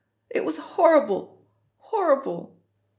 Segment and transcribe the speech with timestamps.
[0.31, 1.45] It was horrible,
[1.77, 2.57] horrible!"